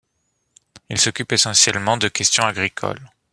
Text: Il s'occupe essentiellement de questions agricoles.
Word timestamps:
Il 0.89 0.99
s'occupe 0.99 1.31
essentiellement 1.33 1.95
de 1.95 2.07
questions 2.07 2.43
agricoles. 2.47 3.07